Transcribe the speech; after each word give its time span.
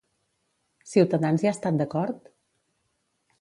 Cs 0.91 0.95
hi 1.43 1.51
ha 1.51 1.51
estat 1.51 1.77
d'acord? 1.83 2.33